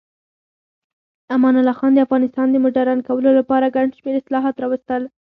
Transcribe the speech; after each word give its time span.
امان 1.35 1.55
الله 1.59 1.73
خان 1.79 1.91
د 1.93 1.99
افغانستان 2.05 2.47
د 2.51 2.55
مډرن 2.63 2.99
کولو 3.07 3.29
لپاره 3.39 3.73
ګڼ 3.75 3.85
شمیر 3.97 4.15
اصلاحات 4.21 4.55
راوستل. 4.63 5.01